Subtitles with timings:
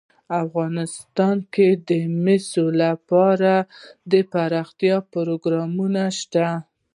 [0.43, 1.89] افغانستان کې د
[2.23, 2.47] مس
[2.81, 3.51] لپاره
[4.13, 6.47] دپرمختیا پروګرامونه شته.